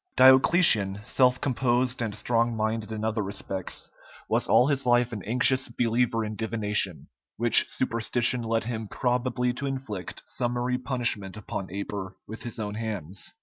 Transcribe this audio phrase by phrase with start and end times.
[0.15, 3.91] Diocletian, self composed and strong minded in other respects,
[4.27, 9.67] was all his life an anxious believer in divination, which superstition led him probably to
[9.67, 13.35] inflict summary punishment upon Aper with his own hands.